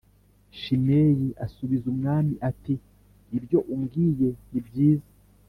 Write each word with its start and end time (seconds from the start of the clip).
Shimeyi 0.59 1.27
asubiza 1.45 1.85
umwami 1.93 2.33
ati 2.49 2.73
“Ibyo 3.37 3.59
umbwiye 3.73 4.27
ni 4.51 4.61
byiza.“ 4.67 5.09